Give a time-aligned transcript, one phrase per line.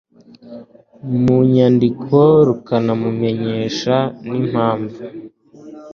[1.21, 2.17] mu nyandiko
[2.47, 3.95] rukanamumenyesha
[4.27, 4.99] n impamvu